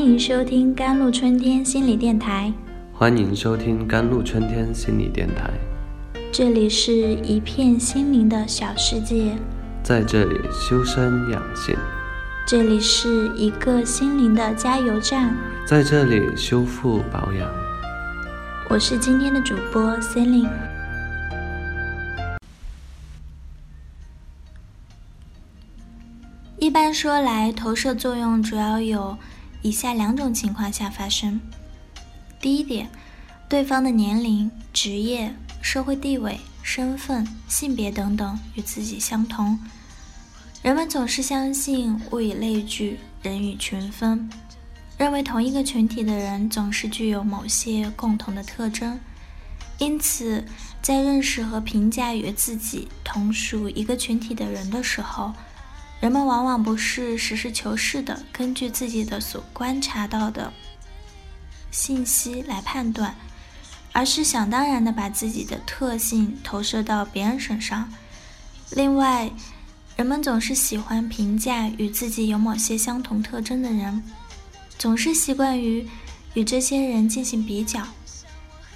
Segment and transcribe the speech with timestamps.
[0.00, 2.50] 欢迎收听甘露春天心理电台。
[2.90, 5.50] 欢迎收听甘露春天心理电台。
[6.32, 9.36] 这里是一片心灵的小世界，
[9.82, 11.76] 在这里修身养性。
[12.46, 17.46] 这里是一个心灵的加油站，在这里修复保养。
[18.70, 20.48] 我是今天的主播 Celine。
[26.58, 29.18] 一般说来，投射作用主要有
[29.62, 31.40] 以下两种情况下发生。
[32.40, 32.88] 第一点，
[33.48, 39.58] 对方的年龄、职业、社会地位、身份、性别等等与自己相同。
[40.62, 44.28] 人们总是相信物以类聚，人以群分，
[44.98, 49.00] 认为同一个群体的人总是具有某些共同的特征，
[49.78, 50.44] 因此
[50.82, 55.32] 在认识和评价与自己同属一个群体的人的时候，
[56.00, 60.50] 人们往往不是实事求是的根据自己的所观察到的
[61.70, 63.14] 信息来判断，
[63.92, 67.92] 而是想当然的把自己的特性投射到别人身上。
[68.70, 69.30] 另外，
[69.94, 74.02] 人们总是喜欢评价与自己有某些相同特征的人，
[74.78, 75.86] 总是习惯于
[76.32, 77.86] 与这些人进行比较，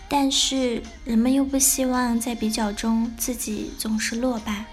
[0.08, 4.66] 但是人们又不希望在比较中自己总是落败，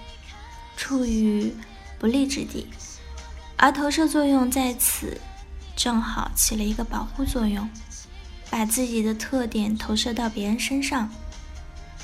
[0.76, 1.54] 处于
[2.02, 2.66] 不利之地，
[3.58, 5.22] 而投射作用在此
[5.76, 7.70] 正好起了一个保护作用，
[8.50, 11.08] 把自己的特点投射到别人身上，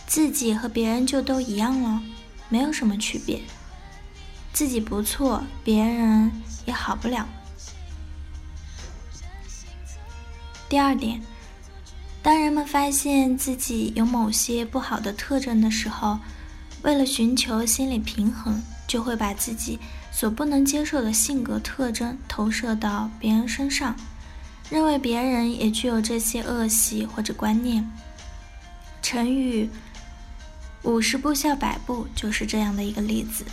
[0.05, 1.99] 自己和别人就都一样了，
[2.47, 3.41] 没有什么区别。
[4.53, 6.31] 自己不错，别人
[6.67, 7.27] 也好不了。
[10.69, 11.19] 第二点，
[12.21, 16.19] 当人们发现自己有某些不好的特征的时候，
[16.83, 19.79] 为了寻求心理平衡，就会把自己
[20.11, 23.95] 所不能接受的性格特征投射到别人身上，
[24.69, 27.89] 认为别人也具有这些恶习或者观念。
[29.01, 29.69] 成语
[30.83, 33.45] “五十步笑百步”就是这样的一个例子。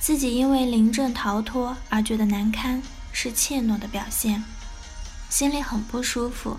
[0.00, 2.82] 自己因为临阵逃脱而觉得难堪，
[3.12, 4.42] 是怯懦的表现，
[5.28, 6.56] 心里很不舒服。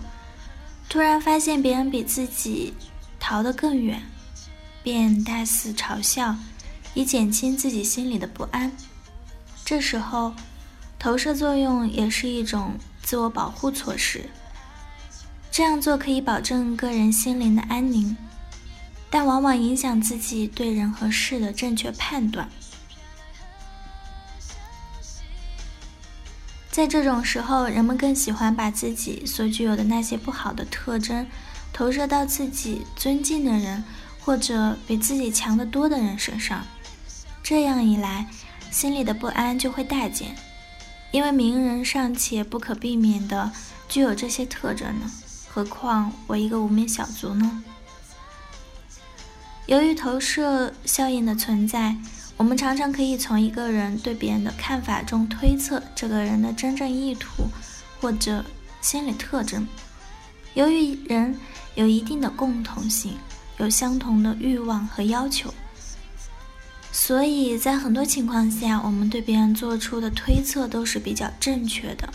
[0.88, 2.74] 突然发现别人比自己
[3.20, 4.02] 逃得更远，
[4.84, 6.36] 便大肆嘲笑，
[6.94, 8.72] 以减轻自己心里的不安。
[9.64, 10.34] 这时候，
[10.98, 14.30] 投射作用也是一种自我保护措施。
[15.52, 18.16] 这样做可以保证个人心灵的安宁，
[19.10, 22.50] 但往往影响自己对人和事的正确判断。
[26.72, 31.28] 在这种时候，人们更喜欢把自己所具有的那些不好的特征，
[31.74, 33.84] 投射到自己尊敬的人
[34.22, 36.66] 或者比自己强得多的人身上。
[37.44, 38.28] 这样一来，
[38.72, 40.36] 心里的不安就会大减，
[41.12, 43.52] 因为名人尚且不可避免的
[43.90, 45.12] 具有这些特征呢，
[45.50, 47.64] 何况我一个无名小卒呢？
[49.66, 51.96] 由于投射效应的存在。
[52.38, 57.44] 我们常常可以从一个人对别人的看法中推测这个人的真正意图
[58.00, 58.44] 或者
[58.82, 59.68] 心理特征。
[60.56, 61.40] 由于人
[61.76, 63.16] 有一定的共同性，
[63.62, 65.54] 有相同的欲望和要求，
[66.92, 72.10] 所以在很多情况下，我们对别人做出的推测都是比较正确的。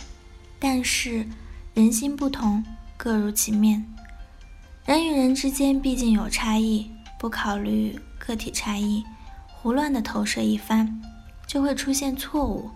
[0.59, 1.25] 但是
[1.73, 2.61] 人心不同，
[2.97, 3.85] 各如其面，
[4.85, 9.01] 人与人之间毕竟有差异，不考虑个体差异。
[9.47, 11.01] 胡乱的投射一番，
[11.47, 12.69] 就会出现错误。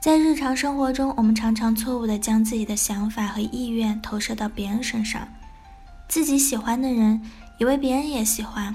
[0.00, 5.26] 在日常生活中，我们常常错误的将自己的想法和意愿投射到别人身上。
[6.08, 7.20] 自己喜欢的人，
[7.58, 8.74] 以为别人也喜欢。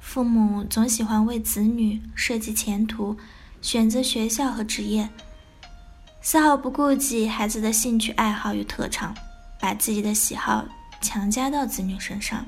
[0.00, 3.16] 父母总喜欢为子女设计前途，
[3.60, 5.08] 选择学校和职业，
[6.22, 9.14] 丝毫不顾及孩子的兴趣爱好与特长，
[9.60, 10.64] 把自己的喜好
[11.02, 12.46] 强加到子女身上。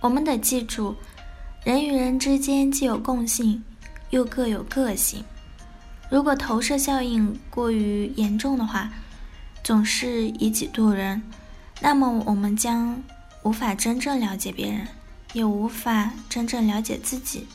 [0.00, 0.96] 我们得记住，
[1.64, 3.62] 人与人之间既有共性，
[4.10, 5.22] 又各有个性。
[6.10, 8.90] 如果投射效应过于严重的话，
[9.62, 11.22] 总是以己度人，
[11.80, 13.02] 那么我们将
[13.42, 14.86] 无法真正了解别人，
[15.32, 17.46] 也无法真正了解自己。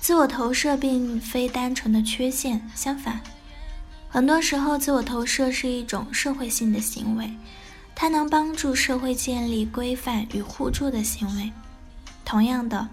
[0.00, 3.20] 自我投射并非单纯的缺陷，相反，
[4.08, 7.32] 很多时候自我投射是一种社会性的行为。
[7.94, 11.52] 它能帮助社会建立规范与互助的行为。
[12.24, 12.88] 同样的，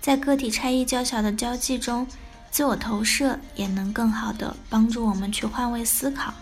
[0.00, 2.06] 在个体差异较小的交际中，
[2.50, 6.32] 自我投射也能更好的帮助我们去换位思考，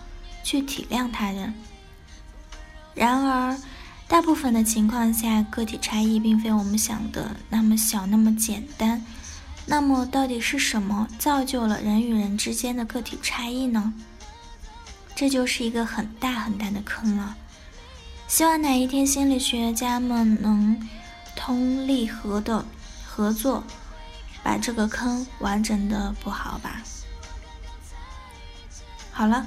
[0.48, 1.52] 去体谅他人。
[2.94, 3.54] 然而，
[4.08, 9.04] 大部分的情况下，个体差异并非我们想的那么小、那么简单。
[9.66, 13.92] 那么，到底是什么造就了人与人之间的个体差异呢？
[15.14, 17.36] 这就是一个很大很大的坑了。
[18.26, 20.80] 希望哪一天心理学家们能
[21.36, 22.64] 通力合的
[23.06, 23.62] 合作，
[24.42, 26.80] 把这个坑完整的补好吧。
[29.12, 29.46] 好了，